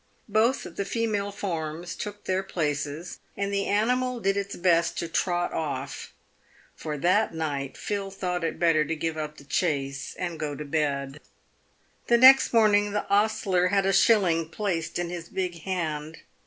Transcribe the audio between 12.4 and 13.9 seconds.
morning the ostler had